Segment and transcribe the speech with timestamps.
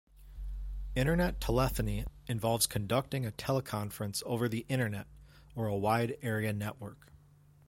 [0.95, 5.05] Internet telephony involves conducting a teleconference over the Internet
[5.53, 7.11] or a Wide Area Network.